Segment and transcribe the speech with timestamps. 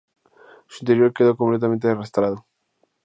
[0.65, 2.47] Su interior quedó completamente arrasado.